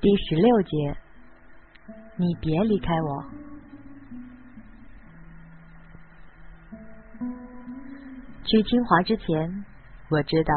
[0.00, 0.96] 第十六节，
[2.16, 3.24] 你别离开我。
[8.44, 9.64] 去清华之前，
[10.08, 10.54] 我知道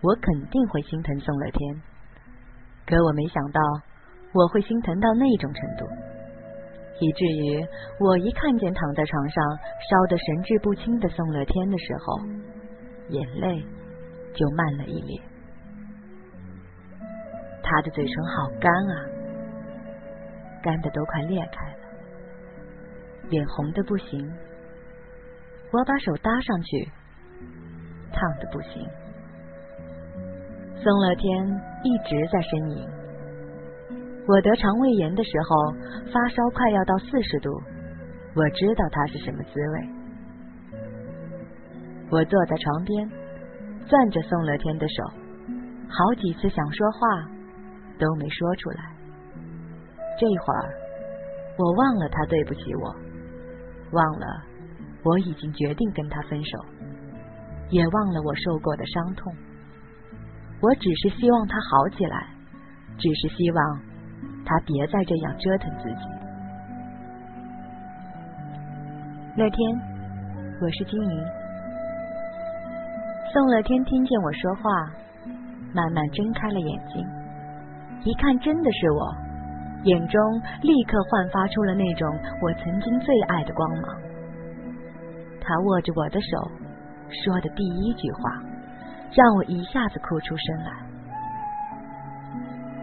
[0.00, 1.82] 我肯定会心疼宋乐天，
[2.86, 3.60] 可我没想到
[4.32, 5.84] 我会心疼到那种程度，
[7.00, 7.66] 以至于
[7.98, 9.44] 我一看见躺在床上
[9.90, 12.26] 烧得神志不清的宋乐天的时候，
[13.10, 13.66] 眼泪
[14.34, 15.22] 就慢了一脸。
[17.62, 18.94] 他的嘴唇好干啊，
[20.62, 21.78] 干的都快裂开了，
[23.28, 24.30] 脸红的不行。
[25.72, 26.88] 我把手搭上去，
[28.12, 28.84] 烫的不行。
[30.82, 31.46] 宋乐天
[31.84, 32.88] 一直在呻吟。
[34.26, 35.72] 我得肠胃炎的时候，
[36.12, 37.62] 发烧快要到四十度，
[38.34, 39.88] 我知道他是什么滋味。
[42.10, 43.10] 我坐在床边，
[43.90, 45.04] 攥着宋乐天的手，
[45.88, 47.28] 好几次想说话。
[48.00, 48.80] 都没说出来。
[50.18, 50.72] 这会儿，
[51.58, 52.96] 我忘了他对不起我，
[53.92, 54.26] 忘了
[55.04, 56.58] 我已经决定跟他分手，
[57.68, 59.30] 也忘了我受过的伤痛。
[60.62, 62.28] 我只是希望他好起来，
[62.96, 63.80] 只是希望
[64.46, 66.08] 他别再这样折腾自己。
[69.36, 69.78] 那天，
[70.62, 71.39] 我是金鱼。
[73.32, 74.90] 宋乐天听见我说话，
[75.72, 77.06] 慢慢睁开了眼睛。
[78.02, 79.14] 一看，真的是我，
[79.84, 80.20] 眼中
[80.62, 82.08] 立刻焕发出了那种
[82.42, 83.96] 我曾经最爱的光芒。
[85.40, 86.50] 他握着我的手，
[87.22, 88.42] 说的第一句话，
[89.12, 90.72] 让我一下子哭出声来。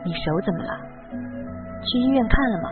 [0.05, 0.79] 你手怎么了？
[1.83, 2.69] 去医院看了吗？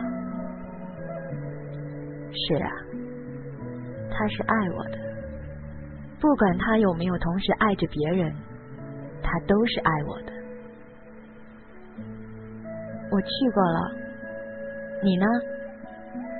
[2.31, 2.71] 是啊，
[4.09, 4.97] 他是爱我的，
[6.25, 8.33] 不管他有没有同时爱着别人，
[9.21, 10.33] 他都是爱我的。
[13.11, 13.79] 我去过了，
[15.03, 15.25] 你呢？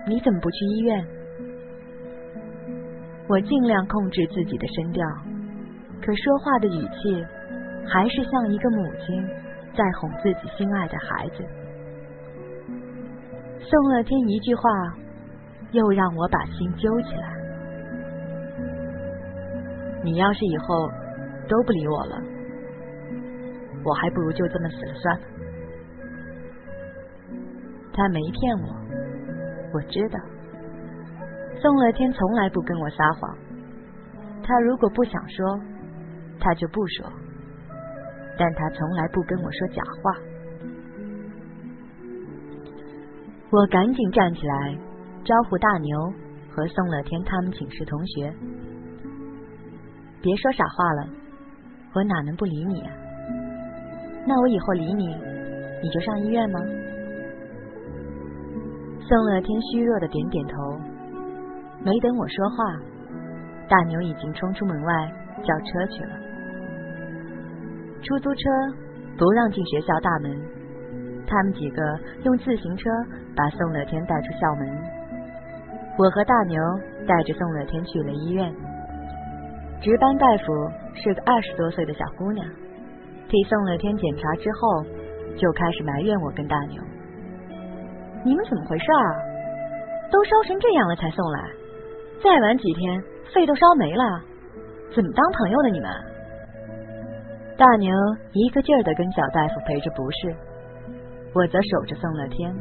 [0.08, 1.06] 你怎么不去医院？
[3.28, 5.08] 我尽量控制自己的声调，
[6.02, 7.24] 可说话的语气
[7.88, 9.24] 还是像一个母亲
[9.78, 11.46] 在哄自己心爱的孩子。
[13.62, 14.64] 宋乐天一句话，
[15.74, 17.45] 又让我把心揪起来。
[20.06, 20.88] 你要是以后
[21.50, 22.22] 都不理我了，
[23.84, 25.26] 我还不如就这么死了算了。
[27.92, 28.68] 他没骗我，
[29.74, 30.20] 我知道。
[31.60, 33.36] 宋乐天从来不跟我撒谎，
[34.44, 35.60] 他如果不想说，
[36.40, 37.12] 他就不说，
[38.38, 40.22] 但他从来不跟我说假话。
[43.50, 44.78] 我赶紧站起来，
[45.24, 45.98] 招呼大牛
[46.52, 48.32] 和宋乐天他们寝室同学，
[50.26, 51.08] 别说傻话了，
[51.94, 52.90] 我哪能不理你啊？
[54.26, 55.06] 那我以后理你，
[55.84, 56.60] 你就上医院吗？
[59.08, 60.80] 宋乐天虚弱的点点头，
[61.84, 62.58] 没等我说话，
[63.70, 65.12] 大牛已经冲出门外
[65.44, 66.18] 叫车去了。
[68.02, 68.50] 出租车
[69.20, 70.36] 不让进学校大门，
[71.28, 72.90] 他们几个用自行车
[73.36, 74.68] 把宋乐天带出校门。
[76.00, 76.60] 我和大牛
[77.06, 78.52] 带着宋乐天去了医院，
[79.82, 80.46] 值班大夫
[80.96, 82.48] 是个二十多岁的小姑娘，
[83.30, 84.84] 替宋乐天检查之后，
[85.38, 86.82] 就开始埋怨我跟大牛。
[88.24, 89.06] 你们怎么回事啊？
[90.12, 91.40] 都烧成这样了才送来，
[92.24, 93.04] 再晚几天
[93.34, 94.04] 肺都烧没了，
[94.96, 95.90] 怎么当朋友的你们？
[97.58, 97.94] 大牛
[98.34, 100.36] 一个劲儿的跟小大夫赔着不是，
[101.34, 102.56] 我则守着宋乐天，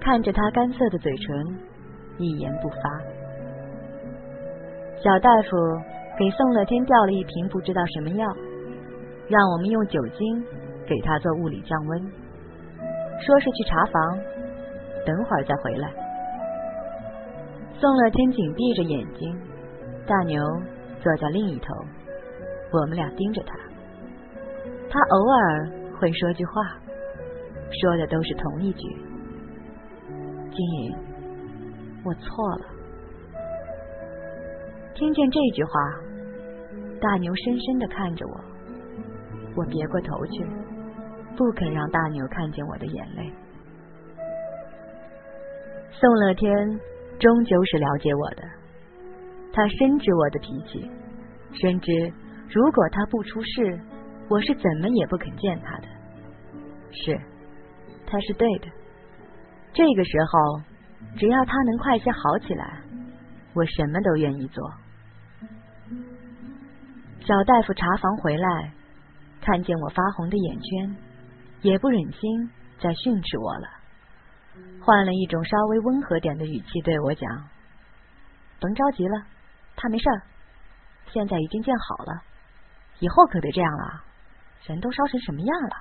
[0.00, 1.58] 看着他干涩的嘴唇，
[2.18, 3.17] 一言不发。
[5.02, 5.56] 小大夫
[6.18, 8.26] 给宋乐天调了一瓶不知道什么药，
[9.28, 10.44] 让我们用酒精
[10.86, 12.00] 给他做物理降温，
[13.24, 14.18] 说是去查房。
[15.06, 15.88] 等会儿再回来。
[17.78, 19.40] 宋乐天紧闭着眼睛，
[20.04, 20.42] 大牛
[21.00, 21.72] 坐在另一头，
[22.72, 23.54] 我们俩盯着他。
[24.90, 26.52] 他偶尔会说句话，
[27.80, 28.88] 说的都是同一句
[30.50, 30.96] ：“金莹，
[32.04, 32.66] 我错了。”
[34.98, 35.70] 听见这句话，
[37.00, 38.40] 大牛深深的看着我，
[39.54, 40.44] 我别过头去，
[41.36, 43.32] 不肯让大牛看见我的眼泪。
[45.92, 46.52] 宋乐天
[47.16, 48.42] 终究是了解我的，
[49.52, 50.90] 他深知我的脾气，
[51.52, 51.92] 深知
[52.50, 53.80] 如果他不出事，
[54.28, 55.86] 我是怎么也不肯见他的。
[56.90, 57.16] 是，
[58.04, 58.66] 他是对的。
[59.72, 60.60] 这个时候，
[61.16, 62.80] 只要他能快些好起来，
[63.54, 64.68] 我什么都愿意做。
[67.28, 68.72] 小大夫查房回来，
[69.42, 70.96] 看见我发红的眼圈，
[71.60, 73.68] 也不忍心再训斥我了，
[74.80, 77.30] 换了一种稍微温和点的语气对我讲
[78.58, 79.26] ：“甭着急了，
[79.76, 80.22] 他没事儿，
[81.12, 82.22] 现在已经见好了，
[83.00, 84.02] 以后可别这样了，
[84.64, 85.76] 人都烧成什么样了。”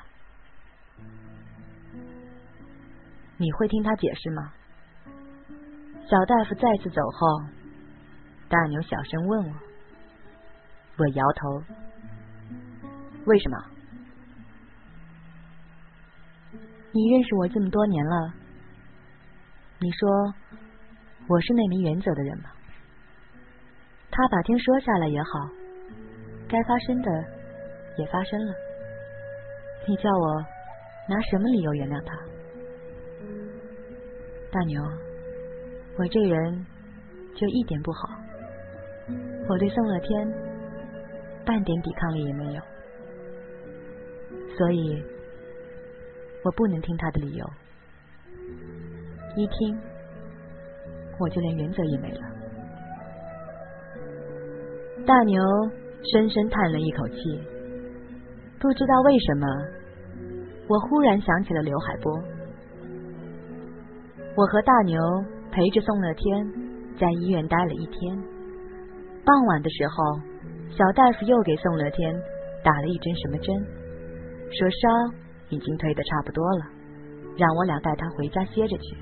[3.39, 4.51] 你会听他解释吗？
[6.09, 7.41] 小大夫再次走后，
[8.49, 9.53] 大牛小声问我，
[10.97, 11.63] 我摇头。
[13.25, 13.57] 为什么？
[16.91, 18.33] 你认识我这么多年了，
[19.79, 20.33] 你说
[21.27, 22.49] 我是那没原则的人吗？
[24.09, 25.29] 他把天说下来也好，
[26.47, 27.11] 该发生的
[27.99, 28.53] 也发生了，
[29.87, 30.41] 你叫我
[31.07, 32.17] 拿什么理由原谅他？
[34.49, 34.81] 大牛，
[35.99, 36.65] 我这人
[37.35, 38.09] 就一点不好，
[39.49, 40.27] 我对宋乐天
[41.47, 42.61] 半点抵抗力也没有，
[44.57, 45.01] 所以
[46.43, 47.49] 我不能听他的理由，
[49.37, 49.79] 一听
[51.17, 52.19] 我就连原则也没了。
[55.05, 55.41] 大牛
[56.11, 57.15] 深深叹了一口气，
[58.59, 59.47] 不知道为什么，
[60.67, 62.13] 我忽然想起了刘海波。
[64.35, 64.99] 我和大牛
[65.49, 66.45] 陪着宋乐天
[66.99, 68.21] 在医院待了一天。
[69.23, 70.21] 傍晚的时候，
[70.69, 72.13] 小大夫又给宋乐天
[72.63, 73.55] 打了一针什么针，
[74.51, 74.87] 说烧
[75.49, 76.65] 已经退的差不多了，
[77.37, 78.97] 让我俩带他回家歇着去。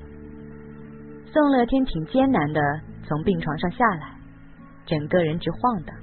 [1.32, 2.60] 宋乐天挺艰难的
[3.06, 4.16] 从病床上下来，
[4.86, 5.94] 整个人直晃荡。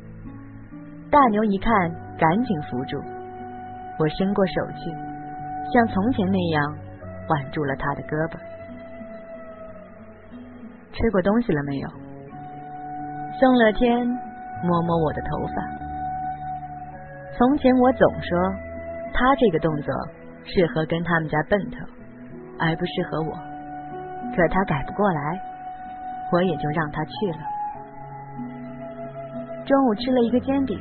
[1.09, 1.71] 大牛一看，
[2.19, 2.97] 赶紧扶住。
[3.99, 4.91] 我伸过手去，
[5.73, 6.77] 像从前那样
[7.29, 8.37] 挽住了他的胳膊。
[10.91, 11.89] 吃过东西了没有？
[13.39, 14.07] 宋乐天
[14.63, 15.53] 摸摸我的头发。
[17.37, 18.53] 从前我总说
[19.13, 19.93] 他这个动作
[20.45, 21.77] 适合跟他们家奔头，
[22.57, 23.37] 而不适合我。
[24.35, 25.39] 可他改不过来，
[26.31, 27.37] 我也就让他去了。
[29.65, 30.79] 中午吃了一个煎饼，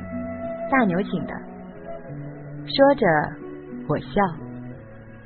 [0.71, 1.33] 大牛请的。
[2.65, 3.05] 说着，
[3.87, 4.21] 我笑，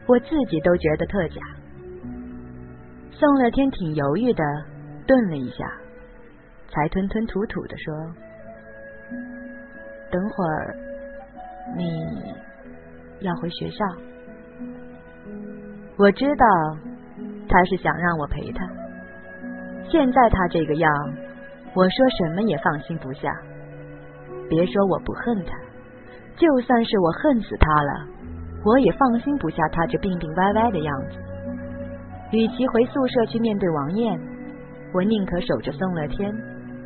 [0.07, 1.41] 我自己都觉得特假。
[3.11, 4.43] 宋乐天挺犹豫的。
[5.07, 5.65] 顿了一下，
[6.69, 7.93] 才吞吞吐吐的说
[10.11, 10.75] ：“等会儿
[11.75, 12.33] 你
[13.21, 13.85] 要回学校。”
[15.97, 16.45] 我知道
[17.49, 18.67] 他是想让我陪他。
[19.89, 20.91] 现在他这个样，
[21.73, 23.31] 我说什么也放心不下。
[24.49, 25.57] 别说我不恨他，
[26.35, 28.07] 就算是我恨死他了，
[28.63, 31.17] 我也放心不下他这病病歪歪的样子。
[32.31, 34.19] 与其回宿舍去面对王艳。
[34.93, 36.31] 我宁可守着宋乐天，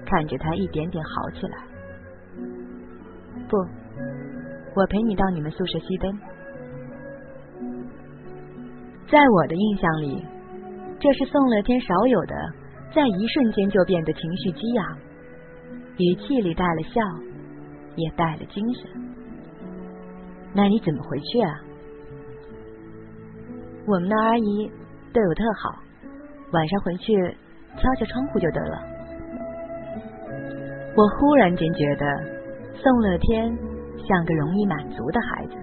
[0.06, 1.58] 看着他一点点好起来。
[3.52, 3.58] 不，
[4.80, 6.08] 我陪你到你们宿舍熄灯。
[9.12, 10.24] 在我的印象里，
[11.02, 12.34] 这是宋乐天少有的，
[12.96, 14.98] 在一瞬间就变得情绪激昂，
[15.98, 17.02] 语气里带了笑，
[17.98, 18.90] 也带了精神。
[20.56, 21.52] 那你怎么回去啊？
[23.86, 24.72] 我们那阿姨
[25.12, 25.76] 对我特好，
[26.54, 27.38] 晚上回去。
[27.78, 28.82] 敲敲窗户就得了。
[30.94, 32.06] 我忽然间觉得
[32.84, 33.56] 宋乐天
[34.08, 35.54] 像个容易满足的孩子，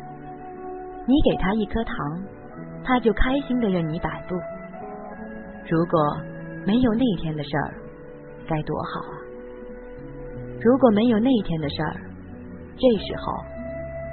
[1.04, 1.96] 你给他一颗糖，
[2.84, 4.36] 他就开心的任你摆布。
[5.68, 6.16] 如果
[6.64, 7.74] 没有那天的事儿，
[8.46, 9.18] 该多好啊！
[10.60, 11.96] 如果没有那天的事儿，
[12.76, 13.32] 这时候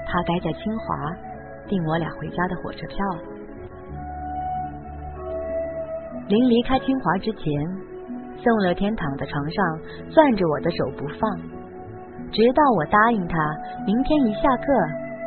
[0.07, 1.13] 他该在清华
[1.67, 3.21] 订我俩回家的火车票了。
[6.27, 7.53] 临离开清华之前，
[8.37, 11.54] 宋乐天躺在床上攥着我的手不放，
[12.35, 13.37] 直到我答应他
[13.87, 14.65] 明天一下课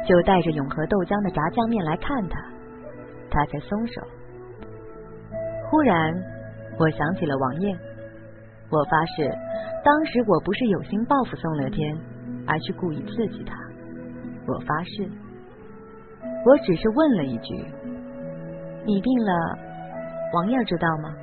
[0.07, 2.39] 就带着永和豆浆的炸酱面来看他，
[3.31, 4.03] 他才松手。
[5.71, 6.13] 忽然，
[6.79, 7.79] 我想起了王艳，
[8.69, 9.25] 我发誓，
[9.83, 11.97] 当时我不是有心报复宋乐天，
[12.47, 13.57] 而是故意刺激他。
[14.47, 15.09] 我发誓，
[16.45, 17.55] 我只是问了一句
[18.85, 19.33] ：“你病了？”
[20.37, 21.17] 王艳知道吗？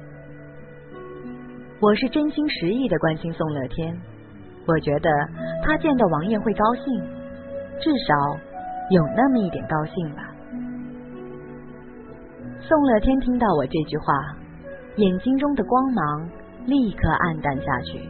[1.79, 3.95] 我是真心实意的关心宋乐天，
[4.67, 5.09] 我觉得
[5.63, 6.83] 他见到王燕会高兴，
[7.79, 8.15] 至少
[8.89, 10.23] 有那么一点高兴吧。
[12.59, 14.35] 宋乐天听到我这句话，
[14.95, 16.29] 眼睛中的光芒
[16.65, 18.09] 立刻暗淡下去，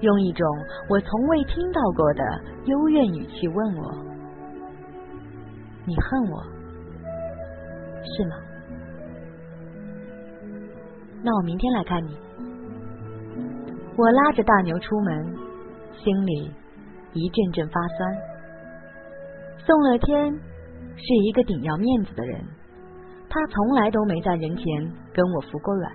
[0.00, 0.44] 用一种
[0.88, 2.24] 我从未听到过的
[2.64, 3.92] 幽怨语气问我
[5.86, 6.42] ：“你恨我，
[8.04, 8.36] 是吗？”
[11.22, 12.16] 那我明天来看你。
[13.96, 15.36] 我拉着大牛出门，
[16.02, 16.50] 心里
[17.12, 18.16] 一阵阵发酸。
[19.58, 20.32] 宋乐天
[20.96, 22.44] 是一个顶要面子的人，
[23.28, 24.64] 他从来都没在人前
[25.12, 25.92] 跟我服过软。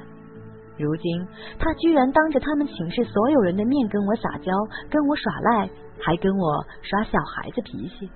[0.78, 1.28] 如今
[1.60, 4.52] 他居然当着他们寝室所有人的面跟我撒娇，
[4.90, 5.70] 跟我耍赖，
[6.00, 8.10] 还跟我耍小孩子脾气。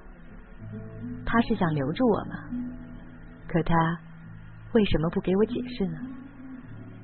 [1.25, 2.35] 他是想留住我吗？
[3.47, 3.75] 可他
[4.73, 5.99] 为什么不给我解释呢？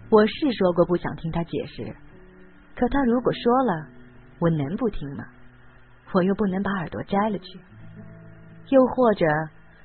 [0.10, 1.84] 我是说过不想听他解释，
[2.75, 3.88] 可他如果说了，
[4.43, 5.23] 我能不听吗？
[6.12, 7.59] 我又不能把耳朵摘了去。
[8.67, 9.25] 又或者，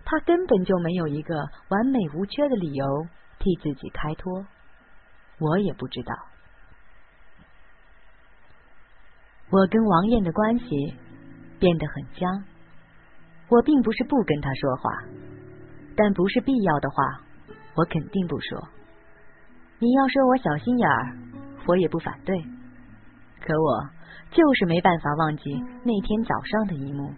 [0.05, 3.07] 他根本就没有一个完美无缺的理由
[3.39, 4.45] 替自己开脱，
[5.39, 6.13] 我也不知道。
[9.51, 10.67] 我跟王艳的关系
[11.61, 12.45] 变得很僵。
[13.49, 14.91] 我并不是不跟他说话，
[15.97, 17.21] 但不是必要的话，
[17.75, 18.69] 我肯定不说。
[19.79, 21.17] 你要说我小心眼儿，
[21.67, 22.37] 我也不反对。
[23.41, 23.89] 可我
[24.31, 25.51] 就是没办法忘记
[25.85, 27.11] 那天早上的一幕。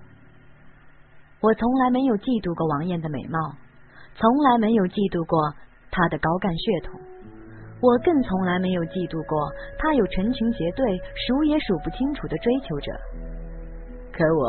[1.40, 3.38] 我从来没有嫉妒过王艳的美貌，
[4.14, 5.40] 从来没有嫉妒过
[5.90, 7.00] 她的高干血统，
[7.80, 9.48] 我更从来没有嫉妒过
[9.80, 10.84] 她有成群结队、
[11.16, 12.92] 数也数不清楚的追求者。
[14.12, 14.44] 可我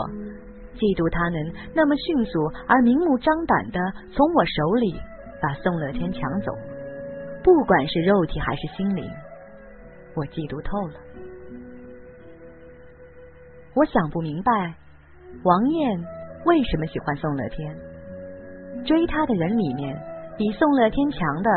[0.75, 1.39] 嫉妒她能
[1.72, 3.80] 那么迅速而明目张胆的
[4.12, 5.00] 从我手里
[5.39, 6.51] 把宋乐天抢走，
[7.39, 9.08] 不管是肉体还是心灵，
[10.13, 11.00] 我嫉妒透了。
[13.74, 14.75] 我想不明白，
[15.44, 16.06] 王艳。
[16.44, 17.78] 为什么喜欢宋乐天？
[18.84, 19.96] 追他的人里面，
[20.38, 21.50] 比宋乐天强的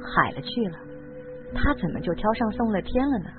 [0.00, 0.78] 海了去了，
[1.54, 3.30] 他怎么就挑上宋乐天了呢？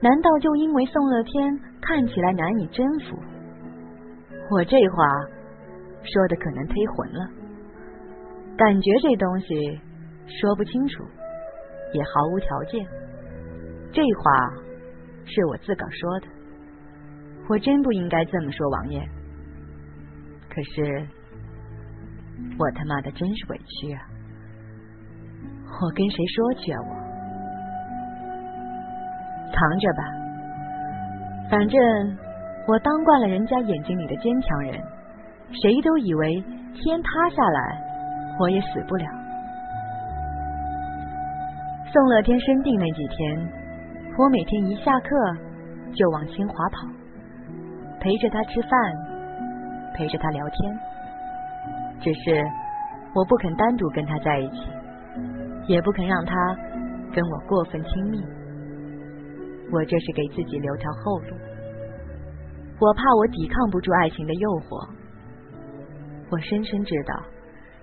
[0.00, 3.16] 难道就因为宋乐天看起来难以征服？
[4.50, 5.04] 我这话
[6.02, 7.30] 说的可能忒混了，
[8.56, 9.80] 感觉这东西
[10.26, 11.04] 说不清楚，
[11.92, 12.84] 也毫无条件。
[13.92, 14.50] 这话
[15.26, 16.26] 是我自个儿说的，
[17.50, 19.00] 我真不应该这么说王爷。
[20.48, 21.04] 可是，
[22.56, 24.06] 我他妈的真是委屈啊！
[25.82, 26.80] 我跟谁说去啊？
[26.86, 26.94] 我
[29.52, 30.02] 藏着吧，
[31.50, 31.80] 反正
[32.68, 34.80] 我当惯了人家眼睛里的坚强人，
[35.60, 36.40] 谁都以为
[36.74, 37.82] 天塌下来
[38.38, 39.04] 我也死不了。
[41.92, 43.50] 宋乐天生病那几天，
[44.16, 45.16] 我每天一下课
[45.92, 46.86] 就往清华跑，
[48.00, 48.70] 陪着他吃饭。
[49.92, 50.78] 陪着他聊天，
[52.00, 52.42] 只是
[53.14, 54.66] 我不肯单独跟他在一起，
[55.66, 56.56] 也不肯让他
[57.12, 58.24] 跟我过分亲密。
[59.70, 61.36] 我这是给自己留条后路，
[62.80, 64.88] 我怕我抵抗不住爱情的诱惑。
[66.30, 67.22] 我深深知道，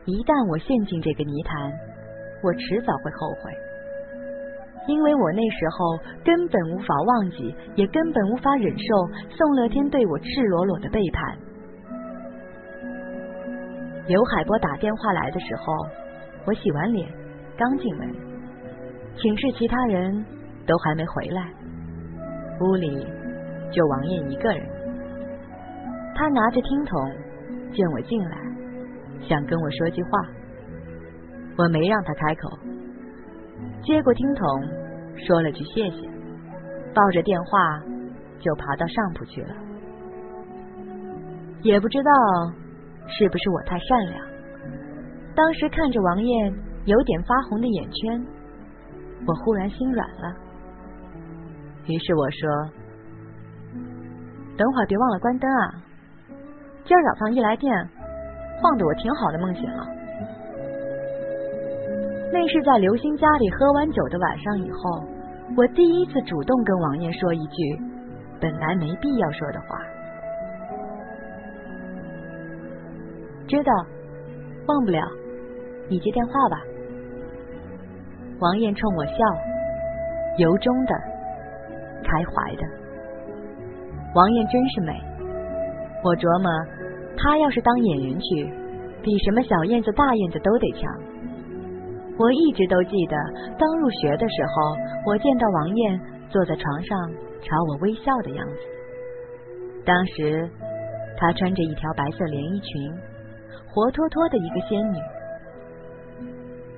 [0.06, 1.72] 一旦我陷进这个泥潭，
[2.42, 3.52] 我迟早会后悔，
[4.88, 11.38] 因为我那时候根本无法忘记，也根本无法忍受宋乐天对我赤裸裸的背叛。
[14.08, 15.74] 刘海波打电话来的时候，
[16.46, 17.10] 我洗完脸
[17.58, 18.10] 刚进门，
[19.18, 20.26] 寝室其他人
[20.66, 21.52] 都还没回来，
[22.62, 23.06] 屋里
[23.72, 24.66] 就王艳一个人。
[26.16, 27.12] 他拿着听筒
[27.74, 28.38] 见我进来，
[29.28, 30.10] 想跟我说句话，
[31.58, 32.58] 我没让他开口，
[33.84, 34.46] 接过听筒
[35.26, 36.08] 说了句谢谢，
[36.94, 37.82] 抱着电话
[38.40, 39.56] 就爬到上铺去了，
[41.62, 42.12] 也不知道。
[43.10, 44.28] 是不是我太善良？
[45.34, 48.28] 当时看着王艳有点发红的眼圈，
[49.26, 50.36] 我忽然心软了。
[51.86, 52.70] 于是我说
[54.60, 55.74] ：“等会儿别忘了关灯啊！
[56.84, 57.74] 今儿早上一来电，
[58.62, 59.88] 晃得我挺好的梦醒了。”
[62.32, 65.04] 那是在刘星家里喝完酒的晚上以后，
[65.56, 67.80] 我第一次主动跟王艳说一句
[68.40, 69.80] 本来没必要说的话。
[73.48, 73.72] 知道，
[74.68, 75.02] 忘不了，
[75.90, 76.62] 你接电话吧。
[78.40, 79.14] 王艳冲我笑，
[80.38, 80.94] 由衷的，
[82.04, 82.64] 开怀的。
[84.14, 85.02] 王艳真是美，
[86.04, 86.52] 我琢磨，
[87.16, 88.52] 她要是当演员去，
[89.02, 91.07] 比什么小燕子、大燕子都得强。
[92.20, 93.16] 我一直都记得，
[93.58, 98.58] 刚入学的时候，我见到王艳坐在床上朝我微笑的样子。
[99.86, 100.50] 当时，
[101.16, 102.94] 她穿着一条白色连衣裙。
[103.70, 104.98] 活脱脱的一个仙女，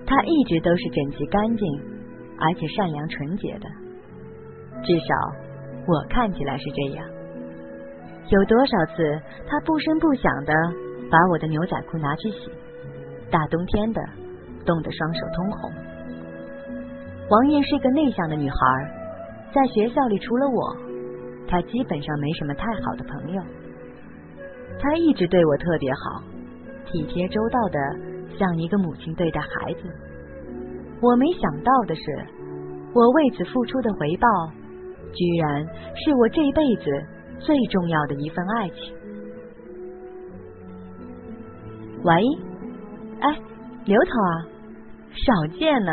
[0.05, 1.81] 她一直都是整齐干净，
[2.37, 3.69] 而且善良纯洁的，
[4.83, 5.05] 至少
[5.87, 7.05] 我看起来是这样。
[8.27, 10.53] 有多少次，她不声不响的
[11.09, 12.51] 把我的牛仔裤拿去洗，
[13.31, 14.01] 大冬天的，
[14.65, 15.71] 冻得双手通红。
[17.29, 18.55] 王艳是一个内向的女孩，
[19.53, 20.75] 在学校里除了我，
[21.47, 23.41] 他基本上没什么太好的朋友。
[24.79, 26.23] 他一直对我特别好，
[26.85, 27.79] 体贴周到的，
[28.37, 29.81] 像一个母亲对待孩子。
[31.01, 32.01] 我没想到的是，
[32.93, 34.27] 我为此付出的回报，
[35.13, 36.85] 居然是我这辈子
[37.39, 38.95] 最重要的一份爱情。
[42.03, 42.23] 喂，
[43.19, 43.37] 哎，
[43.89, 44.45] 刘头啊，
[45.17, 45.91] 少见呢，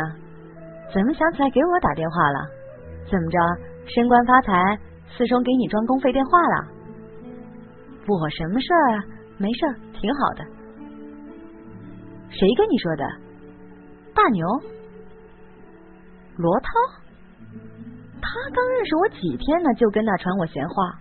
[0.93, 2.45] 怎么想起来给我打电话了？
[3.09, 3.39] 怎么着，
[3.87, 4.77] 升官发财，
[5.17, 6.67] 四叔给你装公费电话了？
[8.05, 9.03] 我什么事儿啊？
[9.39, 10.45] 没事儿，挺好的。
[12.29, 13.03] 谁跟你说的？
[14.13, 14.45] 大牛。
[16.37, 16.69] 罗涛，
[18.21, 20.99] 他刚认识我几天呢，就跟那传我闲话，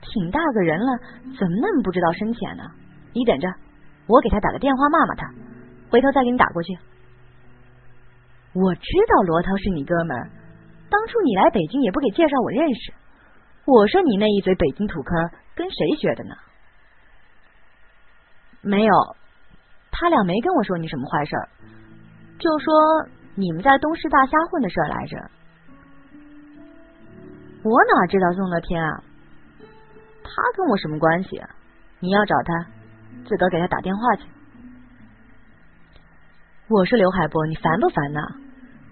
[0.00, 0.98] 挺大个人了，
[1.38, 2.62] 怎么那么不知道深浅呢？
[3.12, 3.46] 你等着，
[4.06, 5.30] 我给他打个电话骂骂他，
[5.90, 6.78] 回头再给你打过去。
[8.54, 10.30] 我知道罗涛是你哥们儿，
[10.88, 12.92] 当初你来北京也不给介绍我认识，
[13.66, 16.34] 我说你那一嘴北京土坑跟谁学的呢？
[18.62, 19.16] 没有，
[19.90, 21.36] 他俩没跟我说你什么坏事，
[22.38, 22.72] 就说。
[23.36, 25.16] 你们在东师大瞎混的事来着，
[27.62, 29.02] 我哪知道宋乐天啊？
[30.24, 31.40] 他跟我什么关系？
[32.00, 32.66] 你要找他，
[33.24, 34.24] 自个给他打电话去。
[36.70, 38.20] 我说刘海波，你烦不烦呐？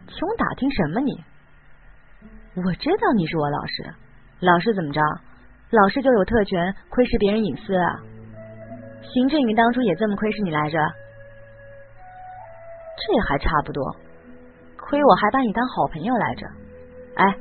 [0.08, 1.12] 穷打听什么你？
[2.56, 3.94] 我知道你是我老师，
[4.40, 5.00] 老师怎么着？
[5.70, 8.02] 老师就有特权窥视别人隐私啊？
[9.00, 10.76] 邢志云当初也这么窥视你来着？
[12.98, 13.94] 这还差不多。
[14.76, 16.46] 亏我还把你当好朋友来着，
[17.14, 17.38] 哎，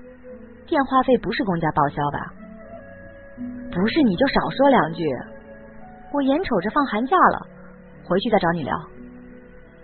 [0.67, 2.31] 电话费不是公家报销吧？
[3.71, 5.03] 不是你就少说两句，
[6.13, 7.47] 我眼瞅着放寒假了，
[8.05, 8.77] 回去再找你聊。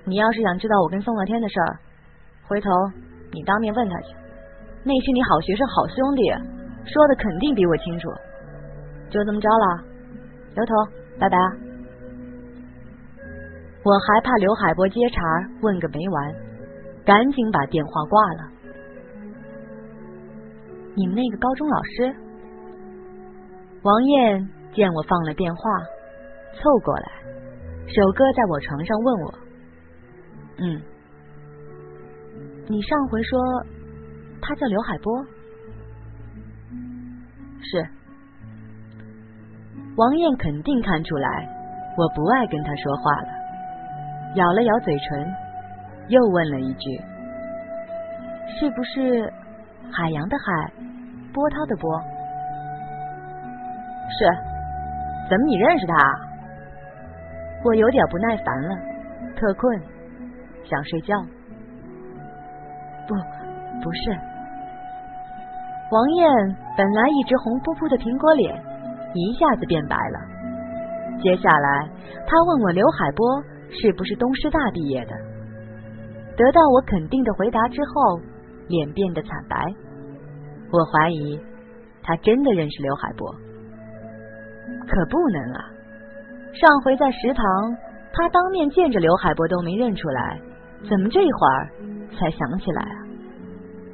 [0.06, 1.80] 你要是想知道我跟宋乐天的事儿，
[2.48, 2.70] 回头
[3.32, 4.14] 你当面问他去，
[4.84, 6.30] 那是你好学生好兄弟，
[6.86, 8.10] 说的肯定比我清楚。
[9.10, 9.84] 就这么着了，
[10.56, 10.74] 刘头，
[11.20, 11.38] 拜拜。
[13.84, 15.22] 我还怕刘海波接茬
[15.62, 16.34] 问个没完。
[17.06, 18.50] 赶紧把电话挂了。
[20.96, 22.16] 你们那个高中老师，
[23.82, 25.62] 王艳见我放了电话，
[26.54, 27.12] 凑过来，
[27.88, 29.34] 手搁在我床上问我
[30.58, 30.82] ：“嗯，
[32.68, 33.40] 你上回说
[34.42, 35.26] 他叫刘海波？
[37.62, 37.88] 是。”
[39.96, 41.48] 王艳肯定看出来
[41.96, 43.28] 我不爱跟他说话了，
[44.36, 45.36] 咬了咬嘴唇。
[46.10, 47.02] 又问了一句
[48.60, 49.32] ：“是不是
[49.90, 50.74] 海洋的海，
[51.34, 51.98] 波涛的波？”
[54.20, 54.26] 是，
[55.30, 55.96] 怎么你认识他？
[57.64, 58.76] 我有点不耐烦了，
[59.38, 59.82] 特困，
[60.64, 61.16] 想睡觉。
[63.08, 63.16] 不，
[63.84, 64.18] 不是。
[65.92, 68.56] 王艳本来一直红扑扑的苹果脸，
[69.14, 70.20] 一下子变白了。
[71.22, 71.90] 接下来，
[72.26, 75.14] 他问我刘海波是不是东师大毕业的。
[76.36, 78.20] 得到我肯定的回答之后，
[78.68, 79.56] 脸变得惨白。
[80.72, 81.40] 我怀疑
[82.02, 83.30] 他真的认识刘海波，
[84.88, 85.70] 可不能啊！
[86.54, 87.46] 上回在食堂，
[88.12, 90.40] 他当面见着刘海波都没认出来，
[90.90, 91.70] 怎么这会儿
[92.18, 92.98] 才想起来啊？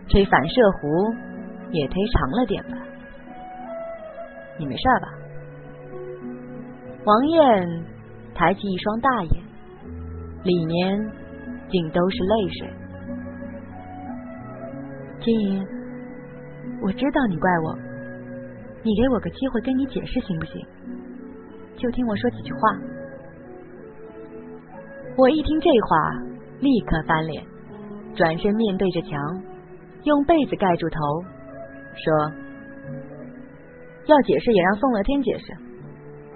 [0.08, 1.16] 这反射弧
[1.72, 2.78] 也忒长了点吧？
[4.58, 5.08] 你没事吧？
[7.06, 7.84] 王艳
[8.34, 9.44] 抬起一双大眼，
[10.44, 11.20] 里面。
[11.72, 12.68] 竟都是泪水。
[15.22, 15.64] 金云，
[16.82, 17.78] 我知道你怪我，
[18.82, 20.66] 你给我个机会跟你解释行不行？
[21.78, 22.60] 就听我说几句话。
[25.16, 25.96] 我一听这话，
[26.60, 27.44] 立刻翻脸，
[28.16, 29.44] 转身面对着墙，
[30.04, 31.00] 用被子盖住头，
[31.96, 32.32] 说
[34.08, 35.54] ：“要解释也让宋乐天解释，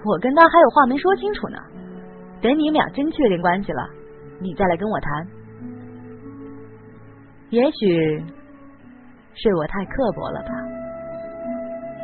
[0.04, 1.58] 我跟他还有话没说清楚呢。
[2.40, 3.88] 等你们俩真确定关系了。”
[4.40, 5.26] 你再来跟我谈，
[7.50, 8.18] 也许
[9.32, 10.48] 是我太刻薄了吧？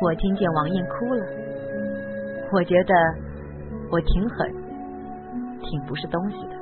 [0.01, 1.25] 我听见王艳哭了，
[2.53, 2.95] 我觉得
[3.91, 4.49] 我挺狠，
[5.61, 6.60] 挺不是东西的。